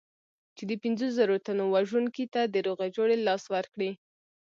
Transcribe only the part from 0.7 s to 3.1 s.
پنځو زرو تنو وژونکي ته د روغې